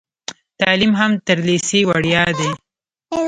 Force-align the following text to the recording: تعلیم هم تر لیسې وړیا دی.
تعلیم 0.59 0.93
هم 0.99 1.11
تر 1.27 1.37
لیسې 1.47 1.79
وړیا 1.89 2.23
دی. 2.39 2.51